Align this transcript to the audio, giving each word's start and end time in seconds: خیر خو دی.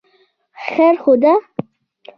خیر 0.67 0.95
خو 1.03 1.13
دی. 1.21 1.33